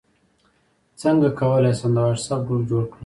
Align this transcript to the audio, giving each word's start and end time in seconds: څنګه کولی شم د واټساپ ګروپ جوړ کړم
څنګه 1.01 1.27
کولی 1.39 1.73
شم 1.79 1.91
د 1.95 1.97
واټساپ 2.05 2.41
ګروپ 2.47 2.63
جوړ 2.69 2.83
کړم 2.91 2.99